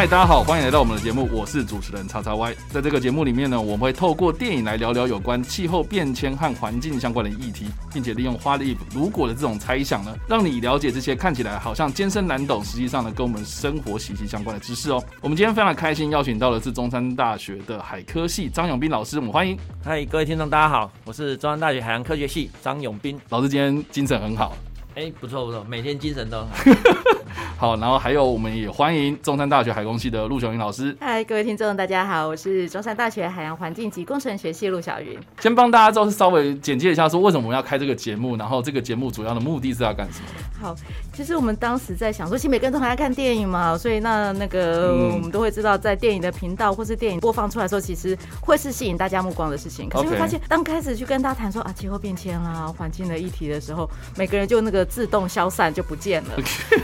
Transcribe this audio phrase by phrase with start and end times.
[0.00, 2.56] 嗨，大家好，欢迎来到我们的节目，我是主持人叉叉 Y。
[2.70, 15.04] 在这个节目里面呢，我们会透过电影来聊聊有关气候变迁和环境相关的议题，并且利用花丽如果的这种猜想呢，让你了解这些看起来好像艰深难懂，实际上呢跟我们生活息息相关的知识哦。
[15.20, 19.54] 我们今天非常开心，邀请到的是中山大学的海科系张永斌老师，我们欢迎。
[19.84, 23.50] 嗨，各位听众，大家好，我是中山大学海洋科学系张永斌老师。
[23.50, 24.56] 今天精神很好，
[24.94, 26.48] 哎，不错不错，每天精神都好。
[27.56, 30.96] 好，然后还有我们也欢迎中山大学海工系的陆小云老师。
[31.00, 35.18] 嗨，各位听众，大家好，我是中山大学海洋环境及工程学系陆小云。
[35.40, 40.26] 先帮大家就是稍微简介一下，说为什么我们要开这个节目，然后这个节目主要的目的是要干什么？
[40.60, 40.74] 好，
[41.12, 49.88] 其实我们当时在想说，其实每个人都很爱看电影嘛，所以那那个我们都会知道，在电影的频道或是电影播放出来的时候，其实会是吸引大家目光的事情。
[49.88, 56.30] 可是会发现，当开始去跟大家谈说啊气候变迁啦、环境的议题的时候，每个人就那个自动消散就不见了。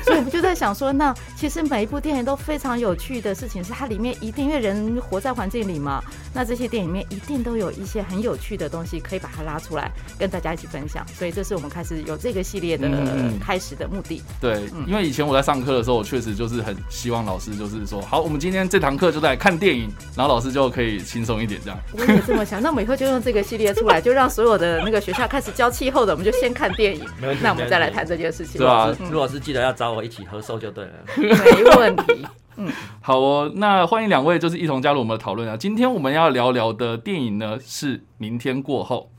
[0.04, 6.04] 所以我们就在想说，那其实每一部电影都非常有趣的事情，是它里面一定因为人活在环境里嘛，
[6.36, 11.02] 那这些电影里面一定都有一些很有趣的东西，可以把它拉出来跟大家一起分享。
[11.08, 12.86] 所以这是我们开始有这个系列的
[13.40, 14.22] 开始的目的。
[14.38, 21.78] 对，因为以前我在上课的时候，我确实就是很希望老师就是说，好，我们今天这堂课就在看电影，然后老师就可以轻松一点这样。
[21.92, 27.02] 我也这么想，那我们以后就用这个系列出来，就让所有的那个学校开始教气候的，我们就先看电影，
[27.40, 28.58] 那我们再来谈这件事情。
[28.58, 30.92] 对啊，陆老师记得要找我一起合收就对了。
[31.16, 35.56] 没问题，嗯，好哦，那欢迎两位就是一同加入我们的讨论啊。
[35.56, 39.10] 今天我们要聊聊的电影呢是《明天过后》。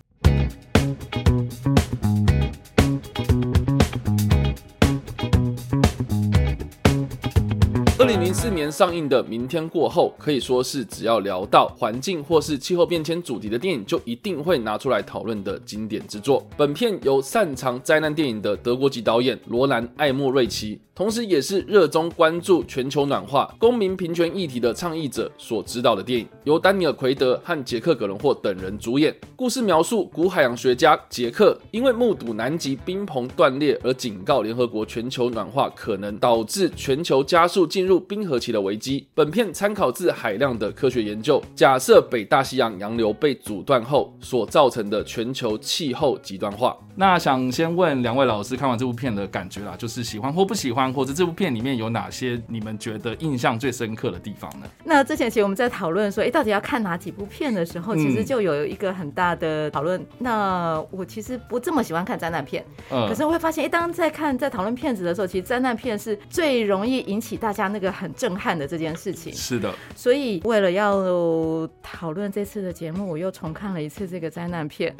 [8.08, 16.48] 零零四年上映的《明天过后》，可以说是只要聊到环境或是气候变迁主题的电影，就一定会拿出来讨论的经典之作。
[16.56, 20.80] 本片由擅长灾难电影的德国籍导演罗兰·艾默瑞奇。
[20.96, 29.16] 同时，也是热衷关注全球暖化、公民平权议题的倡议者所指导的电影，由丹尼尔·奎德和杰克·葛伦霍等人主演。
[29.36, 39.08] 故事描述古海洋学家杰克因为目睹南极冰棚断裂而警告联合国，全球暖化可能导致全球加速进入冰河期的危机。
[39.14, 46.76] 本片参考自海量的科学研究，假设北大西洋洋流被阻断后所造成的全球气候极端化。
[46.96, 54.66] 那想先问两位老师，看完这部片的感觉啦，就是喜欢或不喜欢，或者这部片里面有哪些你们觉得印象最深刻的地方呢？
[54.84, 60.04] 那之前其实我们在讨论说，哎，到底要看哪几部片的时候，其实就有一个很大的讨论。
[60.18, 69.34] 那我其实不这么喜欢看灾难片，可是我会发现，哎，当在看在讨论片子的时候，其实灾难片是最容易引起大家那个很震撼的这件事情。
[69.34, 74.96] 是的，所以为了要讨论这次的节目，我又重看了一次这个灾难片。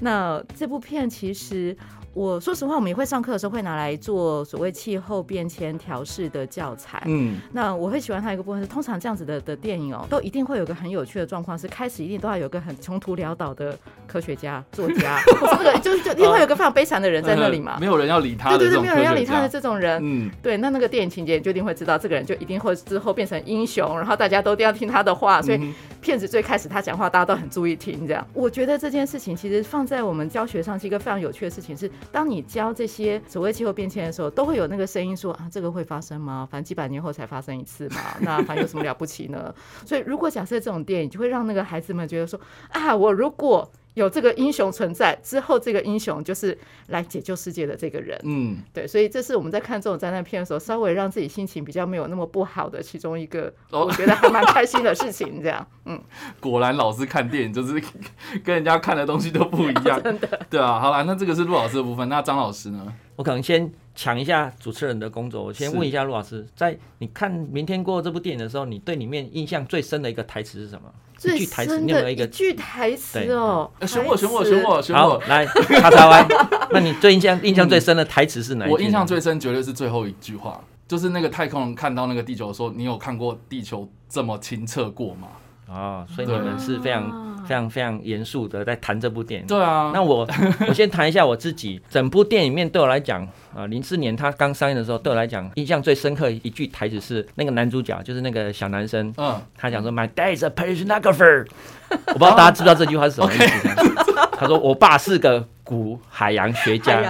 [0.00, 1.76] 那这部片其实。
[2.16, 7.02] 我说实话，我们也会上课的时候会拿来做所谓气候变迁调试的教材。
[7.04, 15.20] 嗯，那我会喜欢它一个部分是，通常这样子的的电影哦，都一定会有个很有趣的状况，是开始一定都要有个很穷途潦倒的科学家、作家，
[15.84, 17.76] 就是就一定会有个非常悲惨的人在那里嘛。
[17.78, 20.00] 没有人要理他，对对对，没有人要理他的这种人。
[20.02, 25.74] 嗯，对，那那个电影情节就一定会知道，这个人就一定会之后变成英雄，然后大家都一定要听他的话，所以
[26.06, 28.06] 骗子最开始他讲话大家都很注意听。
[28.06, 31.90] 这样，我觉得这件事情其实放在我们教学上是一个非常有趣的事情，是。
[32.12, 36.46] 当你教这些所谓气候变迁的时候，都会有那个声音说啊，这个会发生吗？
[36.48, 39.52] 反正几百年后才发生一次嘛， 那反正有什么了不起呢？
[39.84, 42.38] 所以如果假设这种电影，就会让那个孩子们觉得说
[42.68, 43.68] 啊，我如果。
[43.96, 46.56] 有这个英雄存在之后，这个英雄就是
[46.88, 48.20] 来解救世界的这个人。
[48.24, 55.42] 嗯，对，所以这是我们在看这种灾难片的时候，稍微让自己心情比较没有那么不好的其中一个，我觉得还蛮开心的事情。
[55.42, 55.98] 这样，嗯，
[56.38, 57.82] 果然老师看电影就是
[58.44, 60.40] 跟人家看的东西都不一样， 真的。
[60.50, 62.92] 对啊，好了，那这个是陆老师的部分，那张老师呢？
[63.16, 70.82] 我可能先抢一下主持人的工作，我先问一下陆老师，在你看《明天过后》这部电影的时候，你对里面印象最深的一个台词是什么？
[71.18, 76.28] 最深的一句台词哦，选我，选我，选我，选我，来，叉叉 Y。
[76.70, 78.70] 那你最印象印象最深的台词是哪一？
[78.70, 85.28] 我印象最深绝对是最后一句话，就是那个太空人看到那个地球说：“你有看过地球这么清澈过吗？”
[85.68, 89.46] 哦，所以你们是非常非常非常严肃的在谈这部电影。
[89.46, 90.28] 对啊，那我
[90.68, 101.46] 我先谈一下我自己，整部电影面对我来讲，啊，零四年它刚上映的时候，对我来讲印象最深刻一句台词是那个男主角，就是那个小男生，嗯，他讲说 My dad is a oceanographer，
[101.90, 103.68] 我不知道大家知不知道这句话是什么意思。
[104.32, 105.48] 他说我爸是个。
[105.66, 107.02] 古海洋学家，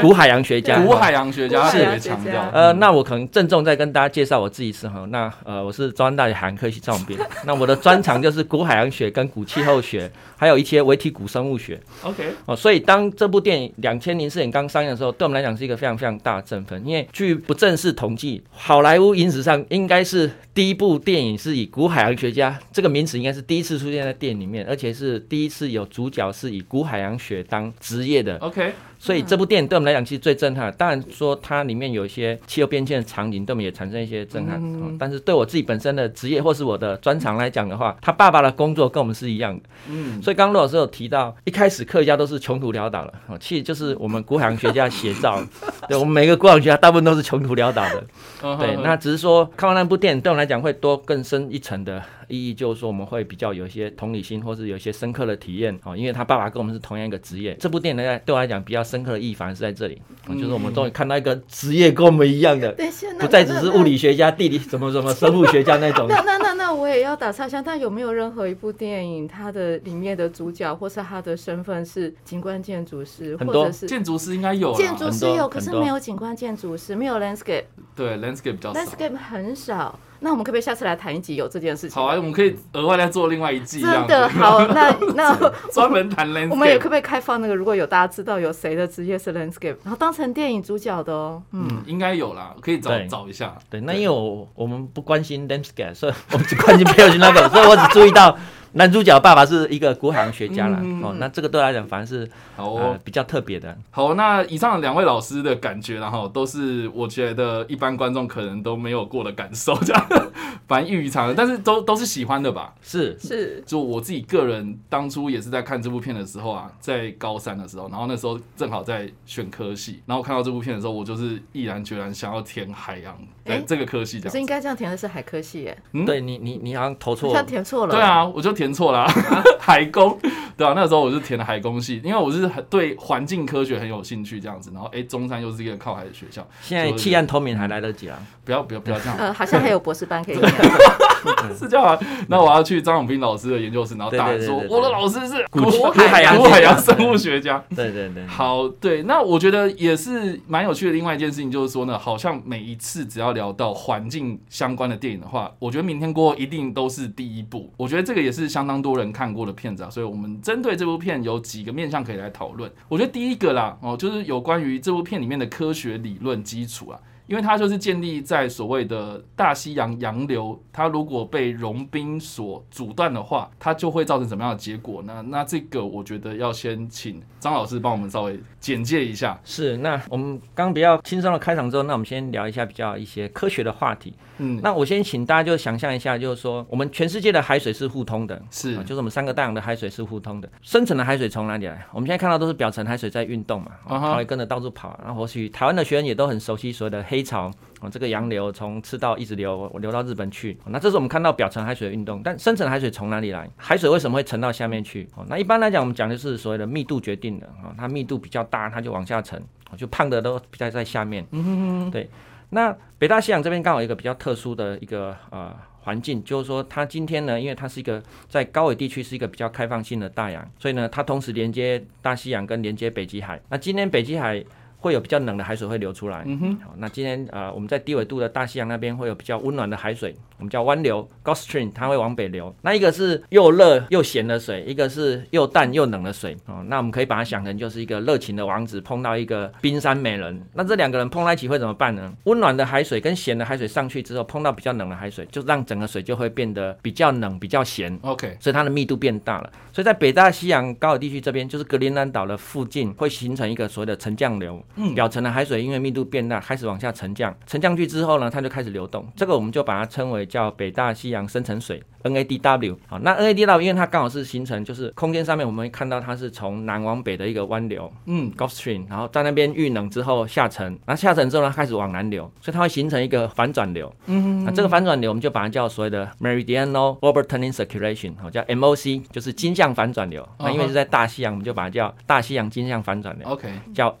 [0.00, 2.48] 古海洋学家，古海洋学家特别强调。
[2.52, 5.04] 呃，那我可能郑重再跟大家介绍我自己一次哈。
[5.08, 7.18] 那呃，我是中央大学海洋科系赵永斌。
[7.44, 11.80] 那我的专长就是古海洋学、跟古气候学，还有一些微体古生物学。
[12.04, 16.80] OK，哦，所以当这部电影两千零四年刚上映的时候，对我们来讲是一个非常非常大的振奋。
[16.86, 27.72] 因为据不正式统计，好莱坞影史上应该是第一部电影是以古海洋学家这个名词应该是第一次出现在电影里面，而且是第一次有主角是以古海洋学当。
[27.80, 30.70] 职业的，OK，所以这部电影对我们来讲其实最震撼。
[30.76, 34.60] 当然说它里面有一些气候变迁的场景，对我们也产生一些震撼。
[34.98, 39.62] 但是对我自己本身的职业或是我的专长来讲的话，他爸爸的工作跟我们是一样的。
[39.88, 45.42] 嗯，所以刚刚陆老师有提到，一开始科学家都是穷途潦倒了，其实就是我们古海洋学家写照。
[45.88, 48.04] 对我们每个古海洋学家大部分都是穷途潦倒的。
[48.58, 52.02] 对，那只是说看完那部电影，对我们来讲会多更深一层的。
[52.28, 55.96] 意义就是说，我们会比较有一些同理心，或是有一些深刻的体验哦。
[55.96, 62.74] 因为他爸爸跟我们是同样一个职业，这部电影呢对我来讲比较深刻的意义反而是在这里，就是我们终于看到一个职业跟我们一样的，
[63.18, 66.06] 不再只是物理学家、地理什么什么生物学家那种。
[66.08, 77.64] 那那那那我也要打岔一下，但有没有任何一部电影，它的里面的主角或是他的身份是景观建筑师，或者是建筑师应该有，建筑师有，可是没有景观建筑师，没有 landscape，
[77.94, 79.98] 对 landscape 比较少，landscape 很少。
[80.20, 81.94] 那我们可不可以下次来谈一集有这件事情？
[81.94, 83.80] 好啊，我们可以额外再做另外一季。
[83.80, 85.34] 真的好，那 那
[85.72, 86.50] 专门谈 landscape。
[86.50, 87.54] 我们也可不可以开放那个？
[87.54, 91.42] 如果有大家知道有谁的职业是 landscape，然后当成电影主角的哦。
[91.52, 93.54] 嗯，应该有啦，可以找找一下。
[93.68, 98.36] 对，那因为我我们不关心 landscape，所以 我们只关心配偶型那个，所以我只注意到。
[98.72, 103.76] 男主角爸爸是一个古海洋学家啦哦，那这个对来讲反而是呃比较特别的。
[103.90, 110.06] 好，那以上两位老师的感觉，然后都是我觉得一般观众可能都没有过的感受，这样
[110.68, 112.72] 反正异于常人，但是都都是喜欢的吧？
[112.80, 113.18] 是。
[113.18, 125.76] 是，就我自己个人当初也是在看这部片的时候啊，在高三的时候，然后那时候正好在选科系，然后看到这部片的时候，我就是毅然决然想要填海洋哎这个科系，可是应该这样填的是海科系耶？
[126.06, 128.59] 对你你你好像投错，了，填错了，对啊，我就。
[128.60, 129.08] 填错了，
[129.58, 130.18] 海工，
[130.60, 134.70] 对啊，那时候我是填的海工系，因为我是对环境科学很有兴趣，这样子。
[134.74, 138.18] 然后，哎，中山又是一个靠海的学校，现在弃暗投明还来得及啊！
[138.44, 140.36] 不要不要不要这样，呃，好像还有博士班可以
[141.58, 141.98] 是这样啊。
[142.28, 147.62] 那我要去张永斌老师的研究室，然后大家说我的老师是古海洋古海洋生物学家。
[147.74, 149.02] 对对对，好，对。
[149.04, 150.92] 那我觉得也是蛮有趣的。
[150.92, 157.72] 另外一件事情就是说呢，好像每一次只要聊到环境相关的电影的话，我觉得明天过后一定都是第一部。
[157.78, 159.30] 我觉得这个也是相当多人看。
[159.30, 162.68] 过的片子啊，所以我们针对这部片有几个面向可以来讨论。
[162.88, 166.98] 我觉得第一个啦，哦，就是有关于这部片里面的科学理论基础啊。
[167.30, 175.24] 因为它就是建立在所谓的大西洋洋流，它如果被融冰所阻断的话，它就会造成什么样的结果呢？
[175.28, 179.40] 那这个我觉得要先请张老师帮我们稍微简介一下。
[179.44, 184.12] 是，那我们刚比较轻松的开场之后，那我们先聊一下比较一些科学的话题。
[184.38, 190.50] 嗯，那我先请大家就想象一下，就是说我们全世界的海水是互通的，是，就是我们三个大洋的海水是互通的。
[190.62, 191.86] 深层的海水从哪里来？
[191.92, 194.98] 我们现在看到都是表层海水在运动嘛，它会跟着到处跑。
[195.04, 197.50] 然后或许台湾的学员也都很熟悉所谓的黑潮。
[197.80, 200.54] 哦，这个洋流从赤道一直流，流到日本去。
[200.66, 203.48] 那这是我们看到表层海水的运动，但深层海水从哪里来？
[203.56, 205.08] 海水为什么会沉到下面去？
[205.16, 207.46] 哦，那一般来讲，我们讲的是所谓的密度决定的。
[207.46, 209.42] 啊，它密度比较大，它就往下沉。
[209.78, 211.26] 就胖的都比较在下面。
[211.30, 211.90] 嗯哼哼。
[211.90, 212.10] 对。
[212.50, 223.40] 那北大西洋这边刚好一个比较特殊的一个呃环境，就是说它今天呢，因为它是一个在高纬地区是一个比较开放性的大洋，所以呢，它同时连接大西洋跟连接北极海。
[223.48, 224.44] 那今天北极海。
[224.80, 226.24] 会有比较冷的海水会流出来。
[226.26, 232.54] 嗯哼，好，那今天呃，我们在低纬度的大西洋那边会有比较温暖的海水，我们叫湾流 （Gulf Stream），它会往北流。
[232.62, 236.36] 那一个是又热又咸的水，一个是又淡又冷的水。
[236.46, 240.40] 哦，那我们可以把它想成就是一个热情的王子碰到一个冰山美人。
[240.54, 242.12] 那这两个人碰在一起会怎么办呢？
[242.24, 247.98] 温暖的海水跟咸的海水上去之后，碰到比较冷的海水，就让整个水就会变得比较冷、比较咸。
[248.02, 249.50] OK，所以它的密度变大了。
[249.72, 254.62] 所以在北大西洋高纬地区这边，就是格陵兰岛的附近，会形成一个所谓的沉降流。
[254.76, 262.76] 嗯，表层的海水因为密度变大，开始往下沉降，沉降去之后呢，它就开始流动，这个我们就把它称为叫北大西洋深层水 NADW。
[262.86, 280.26] 好，那 NADW 因为它刚好是形成就是空间上面我们会看到它是从南往北的一个湾流，嗯，Gulf Stream，然后在那边遇冷之后下沉，那下沉之后呢开始往南流，所以它会形成一个反转流，嗯，那这个反转流我们就把它叫所谓的 Meridional Overturning Circulation，好，叫 MOC，就是金向反转流。
[280.38, 283.94] 那因为是在大西洋，我们就把它叫大西洋金向反转流，OK，叫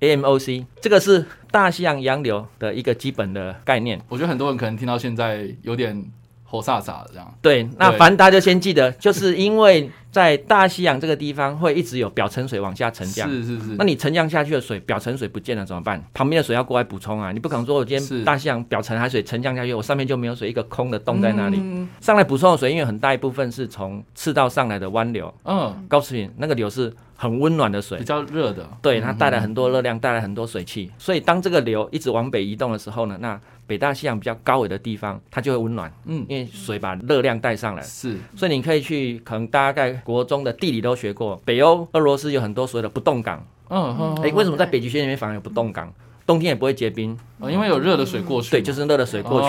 [0.00, 4.00] AMOC，AMOC，这个是大西洋洋流的一个基本的概念。
[4.08, 6.04] 我觉得很多人可能听到现在有点
[6.44, 7.34] 火煞煞的这样。
[7.40, 9.90] 对，那反正大家就先记得，就是因为。
[10.16, 13.76] 在大西洋这个地方会一直有表层水往下沉降，是是是。
[13.76, 16.02] 那你沉降下去的水，表层水不见了怎么办？
[16.14, 17.32] 旁边的水要过来补充啊！
[17.32, 21.62] 你不可能说我今天大西洋表层海水沉降下去，我上面就没有水，一个空的洞在那里。
[22.00, 30.90] 上来补充的水，因为很大一部分是从赤道上来的湾流，嗯，告诉你那个流是很温暖的水，比较热的，对，它带来很多热量，带来很多水汽。
[30.96, 37.82] 所以当这个流一直往北移动的时候呢，那北大西洋比较高纬的地方，它就会温暖，嗯，因为水把热量带上来。
[37.82, 43.44] 是，所以你可以去，可能大概国中的地理都学过，北欧俄罗斯有很多所谓的不冻港。
[43.68, 44.20] 嗯嗯。
[44.22, 45.92] 哎，为什么在北极圈里面反而有不冻港？
[46.24, 48.52] 冬天也不会结冰，因为有热的水过去。
[48.52, 49.48] 对，就是热的水过去，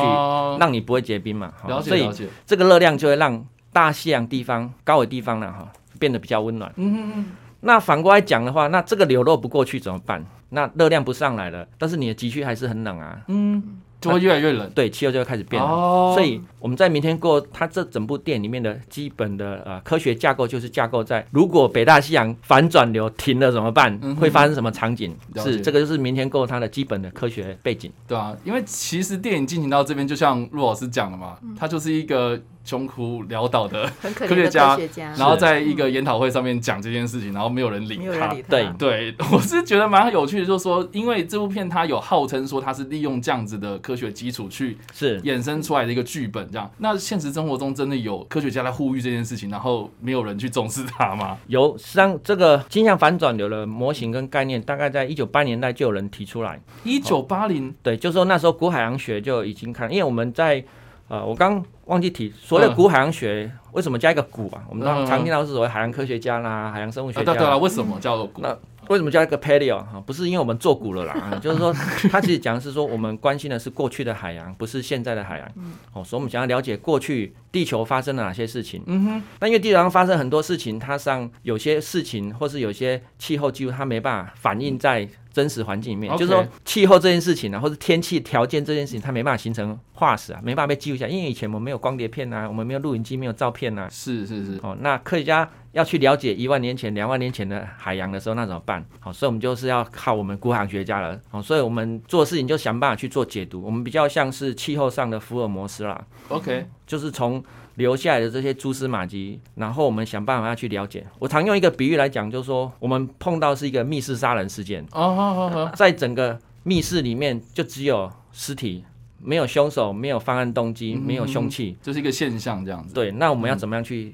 [0.60, 1.54] 让你不会结冰嘛。
[1.68, 2.28] 了解了解。
[2.46, 6.72] 这个热量就会让大西洋地方高纬地方呢，哈，变得比较温暖。
[6.78, 7.26] 嗯嗯嗯。
[7.62, 10.26] 那反过来讲的话，那这个流落不过去怎么办？
[10.50, 13.22] 那热量不上来了，但是你的极区还是很冷啊。
[13.28, 13.80] 嗯。
[14.00, 16.14] 就会越来越冷，对，气候就会开始变了。
[16.14, 24.00] 所以我们在明天过，它这整部电影里面的基本的呃科学架构就是架构在，如果北大西洋反转流停了怎么办？
[24.16, 25.16] 会发生什么场景？
[25.38, 27.92] 是这个就是明天过它的基本的科学背景。
[28.08, 32.40] 对啊，因为其实电影进行到这边，就像陆老师讲的嘛，它就是一个。
[32.68, 34.78] 穷苦潦倒的 科学家，
[35.16, 38.36] 然后在一个研讨会上面讲这件事情，然后没有人理他。
[38.50, 46.70] 对对， 我是觉得蛮有趣的，就是说，因为这部片它有号称说它是利用这样子的科学基础去是衍生出来的一个剧本，这样。
[46.80, 51.38] 那现实生活中真的有科学家在呼吁这件事情，然后没有人去重视它吗？
[51.48, 56.60] 有，实际上这个金像反转流的模型跟概念，大概在一九八年代就有人提出来。
[56.84, 60.62] 一九八零，对，就是说那时候古海洋学就已经看，因为我们在。
[61.10, 64.64] 呃，我刚忘记提，所谓的古海洋学为什么加一个古啊？
[64.70, 67.34] 我们常常听到是所谓海洋科学家啦、海洋生物学家。
[67.34, 68.42] 对对为什么叫做古？
[68.42, 68.58] 那
[68.90, 70.02] 为什么叫一个 paleo 哈？
[70.06, 71.74] 不是因为我们做古了啦，就是说，
[72.10, 75.48] 他其实讲的是说，我们关心的是过去的海洋，不是现在的海洋。
[75.92, 78.82] 哦，所以我们想要了解过去地球发生了哪些事情。
[78.86, 79.24] 嗯哼。
[79.40, 85.08] 那因为地球上发生很多事情，它上有些事情或是有些气候记录，它没办法反映在。
[85.38, 93.88] 真实环境里面，就是说气候这件事情啊，或者天气条件这件事情，它没办法形成化石啊，没办法被记录下来，因为以前我们没有光碟片啊，我们没有录影机，没有照片啊。
[93.92, 94.60] 是是是。
[94.64, 98.84] 哦，那科学家要去了解一万年前、两万年前的海洋的时候，那怎么办？
[99.00, 101.20] 好，所以我们就是要靠我们古海洋学家了。
[101.30, 106.04] 哦，所以我们做事情就想办法去做解读，我们比较像是气候上的福尔摩斯啦。
[106.30, 107.44] OK，就是从。
[107.78, 111.06] 留下来的这些蛛丝马迹，然后我们想办法要去了解。
[111.18, 114.84] 我常用一个比喻来讲，就是说我们碰到是一个密室杀人事件。
[114.92, 118.84] 哦，好好好，在整个密室里面就只有尸体，
[119.20, 122.94] 没有凶手，没有犯案动机，没有凶器，这是一个现象，这样子。
[122.94, 124.14] 对，那我们要怎么样去？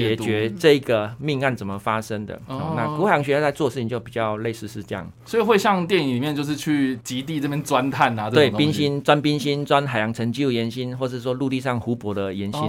[0.00, 2.40] 解决这个命案怎么发生的？
[2.48, 12.60] 那古海洋学家在做事情就比较类似是这样，所以会像电影里面就是去极地这边钻探啊，对，冰心钻冰心，钻海洋沉积物岩心，或是说陆地上湖泊的岩心，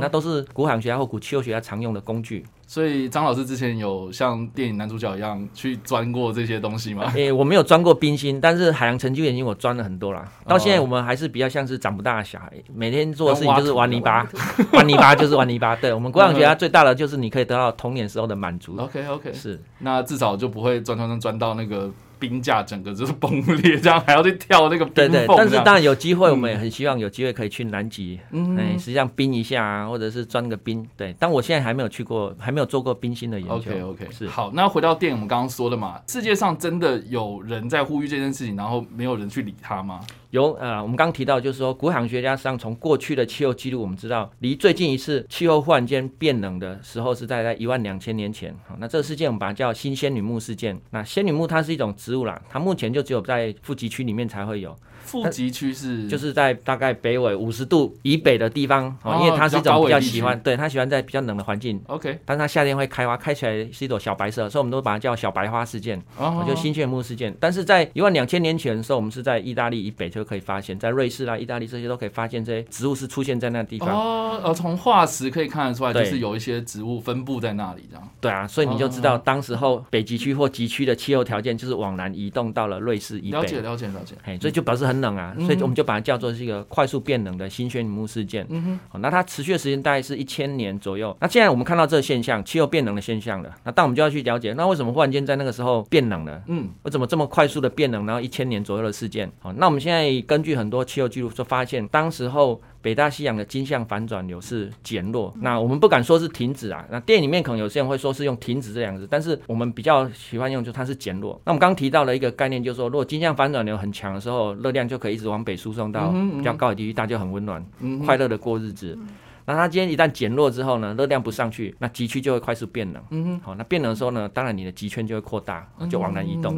[0.00, 2.44] 那都是古海洋学家或古气候学家常用的工具。
[2.72, 7.12] 所以张老师之前有像电影男主角一样去钻过这些东西吗？
[7.14, 10.26] 诶，我没有钻过冰心，但是海洋成就眼睛我钻了很多啦。
[10.46, 14.26] 到现在我们还是比较像是长不大的小孩，每天做的事情就是玩泥巴，
[14.72, 15.76] 玩泥巴就是玩泥巴。
[15.76, 18.74] 对我们国养学家最大的就是你可以得到童年时候的满足。
[18.80, 21.90] OK OK，是，那至少就不会钻钻钻钻到那个。
[22.22, 25.36] 冰架整个就是崩裂，这样还要去跳那个冰缝。
[25.36, 28.20] 但是当然有机会，我们也很希望有机会可以去南极，
[28.56, 30.88] 哎，实际上冰一下啊，或者是钻个冰。
[30.96, 33.54] 对，但我现在还没有去过，还没有做过冰心的研究。
[33.56, 34.52] OK OK，是好。
[34.54, 39.98] 那回到电影，我们刚刚说的嘛，世界上真的有人在呼吁这件事情，然后没有人去理他吗？
[40.32, 48.54] 有啊，我们刚提到就是说，古海洋学家实际上从过去的气候记录，我们知道离最近一次气候忽然间变冷的时候是在在一万两千年前。
[48.66, 50.80] 好，那这个事件我们把它叫新仙女木事件。
[50.88, 54.74] 那仙女木它是一种植物啦，它目前就只有在富集区里面才会有。
[55.04, 61.80] 富集区是就是在大概北纬五十度以北的地方哦，因为它是一种比较喜欢，对它喜欢在比较冷的环境。
[61.88, 67.34] OK，但是它夏天会开花，开起来是一朵小白色，所以我们都把它叫小白花事件，哦，就新炫木事件。
[67.38, 73.88] 但是在一万两千年前的时候，我们是在意大利以北就可以发现，在瑞士啦、意大利这些都可以发现这些植物是出现在那地方。
[73.88, 78.08] 哦，呃，从化石可以看得出来，就是有一些植物分布在那里这样。
[78.20, 83.38] 对啊，所以你就知道当时候北极区或极区的气候条件就是往南移动到了瑞士以北。
[83.38, 84.14] 了解，了解，了解。
[84.24, 88.46] 哎，所以就表示很冷啊，所以我们就把它叫做是一个快速变冷的新宣木事件。
[88.50, 91.16] 嗯哼，那它持续的时间大概是一千年左右。
[91.20, 93.50] 那现在我们看到这个现象，气候变冷的现象了。
[93.64, 96.42] 那但我们就要去了解，那为什么忽然间在那个时候变冷了？
[96.46, 98.04] 嗯，为什么这么快速的变冷？
[98.06, 99.30] 然后一千年左右的事件。
[99.40, 102.60] 好，那我们现在根据很多气候记录，就发现当时候。
[102.82, 106.84] 北大西洋的金向反转流是减弱，那我们不敢说是停止啊。
[106.90, 111.40] 那电影里面可能有些人会说是用停止这两个字，但是我们比较喜欢用就它是减弱。
[111.44, 117.64] 那我们刚刚提到了一个概念，就是说如果金向反转流很强的时候，热量就可以一直往北输送到比较高的地区，大家就很温暖、
[118.04, 118.98] 快乐的过日子。
[119.44, 123.02] 那它今天一旦减弱之后呢，热量不上去，那极区就会快速变冷。
[123.10, 126.56] 嗯哼，好，那变冷的时候呢，当然你的极圈就会扩大，就往南移动。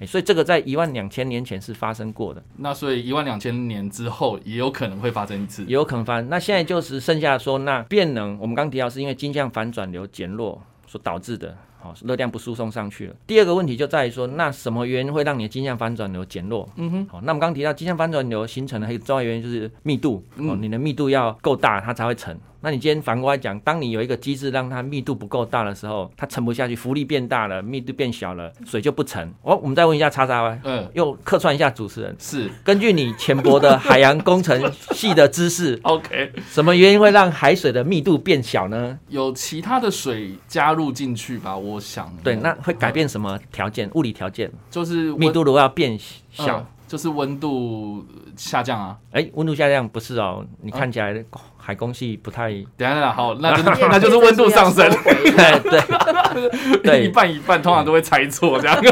[0.00, 2.42] 哎，所以这个在一万两千年前是发生过的。
[2.56, 6.28] 那所以一万两千年之后也有可能会发生一次，也有可能发生。
[6.28, 11.56] 那现在就是剩下说，那变冷，我们刚提到是因为金向反转流减弱所导致的。
[11.80, 13.14] 好，热量不输送上去了。
[13.26, 16.68] 第二个问题就在于说，那什么原因会让你的金向反转流减弱？
[16.76, 17.06] 嗯哼。
[17.08, 20.24] 好，那我们刚刚提到金向反转流形成的一个重要原因就是密度。
[20.36, 22.38] 哦，你的密度要够大，它才会沉。
[22.60, 29.32] 那你今天反过来讲，当你有一个机制让它密度不够大的时候，它沉不下去，浮力变大了，密度变小了，水就不沉。
[29.42, 38.98] 哦，我们再问一下叉叉 Y，嗯，又客串一下主持人，是根据你浅薄的海洋工程系的知识， OK，什么原因会让海水的密度变小呢？
[39.08, 41.56] 有其他的水加入进去吧？
[41.56, 43.90] 我想，对，那会改变什么条件？
[43.94, 44.48] 物理条件？
[44.70, 45.98] 就是密度如果要变
[46.30, 48.04] 小，就是温度
[48.36, 48.96] 下降啊。
[49.12, 51.24] 哎，温度下降不是哦，你看起来。
[51.60, 58.82] 海空气不太，等下好，那就 那就是温度上升，对 对，一半一半，通常都会猜错这样。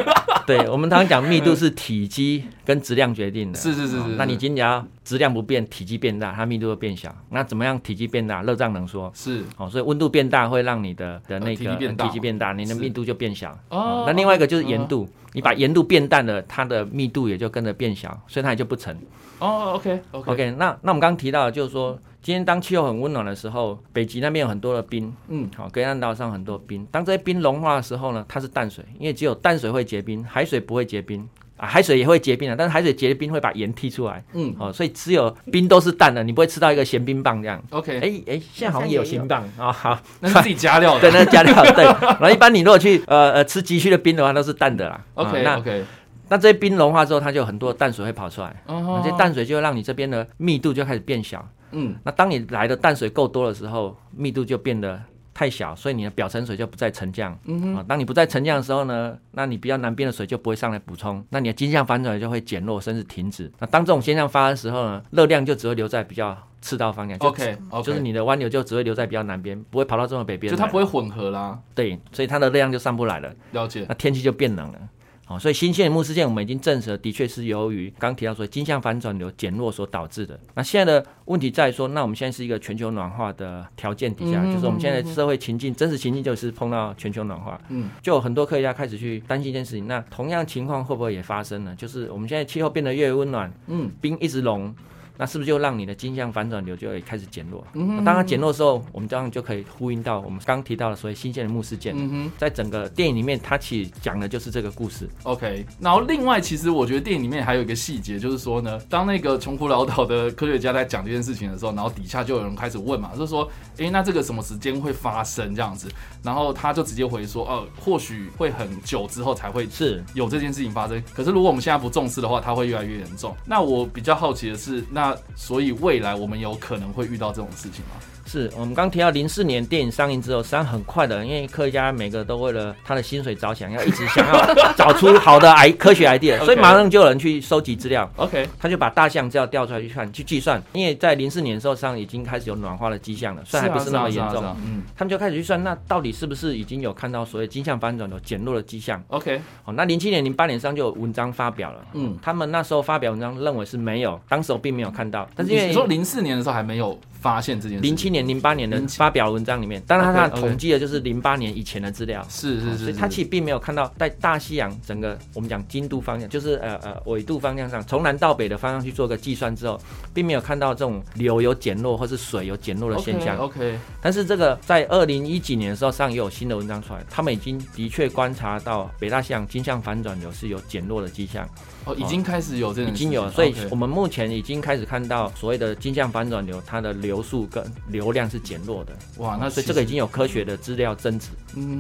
[0.47, 4.09] 对，我们常常讲密度是体积跟质量决定的，是是是是。
[4.19, 7.11] 那你今天要质量不变，体积变大，它密度会变小。
[7.31, 8.43] 那怎么样体积变大？
[8.43, 11.67] 热胀冷缩是哦，所以温度变大会让你的的那个体
[12.13, 13.59] 积变大，你的密度就变小。
[13.71, 18.99] 哦，那另外一个就是盐度，你把盐度变淡了，它的密度也就跟着变小，所以它也就不沉。
[19.39, 21.99] 哦，ok，ok，ok 那那我们刚刚提到就是说。
[22.23, 26.85] 今天当气候很温暖的时候，北极那边有很多的冰，嗯，好，格兰岛上很多冰。
[26.91, 37.63] 当这些冰融化的时候呢，它是淡水，因为只有淡水会结冰，海水不会结冰啊，海水也会结冰啊，但是海水结冰会把盐踢出来，嗯，好，所以只有冰都是淡的，你不会吃到一个咸冰棒这样。
[37.71, 41.85] OK，哎哎，现在好像也有咸棒啊，好，那是自己加料的，对，那是加料，对。
[42.21, 45.05] 然后一般你如果去呃呃吃急需的冰的话，都是淡的啦。
[45.15, 45.85] OK，那 OK。
[46.29, 51.49] 那这些冰融化之后，它就有很多淡水会跑出来，那些淡水就会让你这边的密度就开始变小。
[51.71, 55.01] 嗯，那当你来的淡水够多的时候，密度就变得
[55.37, 57.39] 太小，所以你的表层水就不再沉降。
[57.45, 63.53] 嗯哼，当你不再沉降的时候呢，那你比较南边的水就不会上来补充，那你的金向反转就会减弱甚至停止。
[63.59, 67.19] 那当这种现象发生的时候呢，热量就只会留在比较赤道方向。
[67.19, 70.51] OK，就是你的湾流就只会留在比较南边，不会跑到这么北边。
[70.51, 71.59] 就它不会混合啦。
[71.75, 73.31] 对，所以它的热量就上不来了。
[73.53, 73.85] 了解。
[73.87, 74.79] 那天气就变冷了。
[75.29, 80.39] 哦，所以新线木事件我们已经证实了，的确是由于刚提到说金向反转流减弱所导致的。
[80.55, 91.75] 那现在的问题在说，那我们现在是一个全球暖化的条件底下，就是我们现在社会情境真实情境就是碰到全球暖化，嗯，就有很多科学家开始去担心一件事情，那同样情况会不会也发生呢？
[91.77, 94.73] 就是我们现在气候变得越温暖，嗯，冰一直融。
[95.17, 97.65] 那是不是就让你的金向反转流就会开始减弱？
[97.75, 101.95] 嗯当它减弱的时候，我们这样就可以呼应到我们刚提到的所谓新鲜的木事件。
[101.97, 105.09] 嗯哼，在整个电影里面，它其实讲的就是这个故事。
[105.25, 113.49] OK，然后另外，其实我觉得电影里面还有一个细节，就是说呢，当那个穷苦潦倒的科学家在讲这件事情的时候，然后底下就有人开始问嘛，就是说，
[113.79, 115.89] 哎，那这个什么时间会发生这样子？
[116.23, 121.03] 然后他就直接回说，哦，或许会很久之后才会是有这件事情发生。
[121.15, 123.35] 可是如果我们现在不重视的话，它会越来越严重。
[123.45, 128.16] 那我比较好奇的是，那那所以未来我们有可能会遇到这种事情吗？
[128.27, 138.11] 是我们刚提到零四年电影上映之后，实际上很快的，因为科学家每个都为了他的薪水着想，要一直想要 找出好的癌科学 idea，所以马上就有人去收集资料。
[138.17, 140.63] OK，他就把大象资料调出来去看，去计算。
[140.73, 144.45] 因为在零四年的时候，上已经开始有暖化的迹象了，虽然还不是那么严重。
[144.65, 151.79] 嗯，他们就开始去算，那到底是不是已经有看到所谓金象翻转的减弱的迹象？OK，好，那零七年、零八年上就有文章发表了。
[151.93, 155.29] 嗯，他们那时候发表文章认为是没有，当时我并没有看到。
[155.35, 158.17] 但是因为你说零四年的时候还没有发现这件事，零七年。
[158.17, 169.79] 年零八年的发表文章里面，当然他统计的就是零八年以前的资料，是是是，所以他其实并没有看到在大西洋整个我们讲经度方向，就是呃呃纬度方向上，从南到北的方向去做个计算之后，
[170.15, 173.37] 并没有看到这种流有减弱或是水有减弱的现象。
[173.37, 181.47] OK，但是这个在二零一几年的时候上也有新的文章出来，他们已经的确观察到北大西洋经向反转流是有减弱的迹象。
[181.85, 188.97] 哦，已经开始有这种，已经有，所以我们目前已经开始看到所谓的金向反转流，它的流速跟流量是减弱的。
[189.19, 191.29] 哇，那所以这个已经有科学的资料增值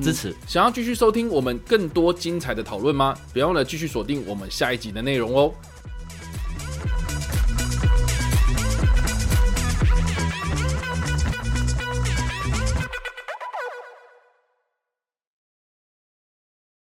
[0.02, 0.34] 支持。
[0.46, 3.16] 想要继续收听我们更多精彩的讨论吗？
[3.32, 5.52] 别忘了继续锁定我们下一集的内容哦。